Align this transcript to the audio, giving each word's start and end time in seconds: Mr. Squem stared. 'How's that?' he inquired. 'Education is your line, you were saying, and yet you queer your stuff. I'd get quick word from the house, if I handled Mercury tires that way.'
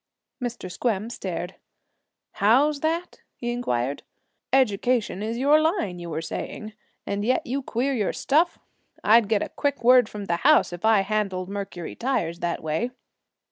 Mr. 0.41 0.71
Squem 0.71 1.11
stared. 1.11 1.57
'How's 2.31 2.79
that?' 2.79 3.21
he 3.35 3.51
inquired. 3.51 4.01
'Education 4.51 5.21
is 5.21 5.37
your 5.37 5.61
line, 5.61 5.99
you 5.99 6.09
were 6.09 6.23
saying, 6.23 6.73
and 7.05 7.23
yet 7.23 7.45
you 7.45 7.61
queer 7.61 7.93
your 7.93 8.11
stuff. 8.11 8.57
I'd 9.03 9.29
get 9.29 9.55
quick 9.55 9.83
word 9.83 10.09
from 10.09 10.25
the 10.25 10.37
house, 10.37 10.73
if 10.73 10.85
I 10.85 11.01
handled 11.01 11.49
Mercury 11.49 11.93
tires 11.93 12.39
that 12.39 12.63
way.' 12.63 12.89